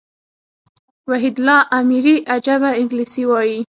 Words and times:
وحيدالله 1.09 1.57
اميري 1.79 2.15
عجبه 2.33 2.69
انګلېسي 2.81 3.23
وايي. 3.29 3.57